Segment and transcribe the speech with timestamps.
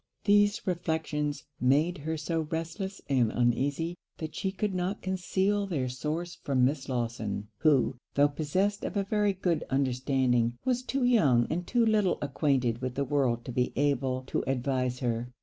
[0.23, 6.39] These reflections made her so restless and uneasy that she could not conceal their source
[6.41, 11.67] from Miss Lawson; who, tho' possessed of a very good understanding, was too young and
[11.67, 15.29] too little acquainted with the world to be able to advise her.